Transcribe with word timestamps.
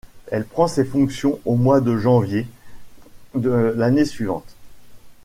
Elle 0.31 0.45
prend 0.45 0.67
ses 0.67 0.83
fonctions 0.83 1.39
au 1.45 1.53
mois 1.55 1.79
de 1.79 1.95
janvier 1.95 2.47
de 3.35 3.51
l'année 3.77 4.05
suivante. 4.05 4.55